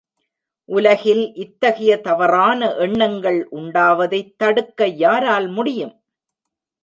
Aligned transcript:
உலகில் 0.69 1.33
இத்தகைய 1.33 1.91
தவறான 2.01 2.69
எண்ணங்கள் 2.75 3.47
உண்டாவதைத் 3.51 4.33
தடுக்க 4.35 4.87
யாரால் 4.87 5.47
முடியும்? 5.47 5.93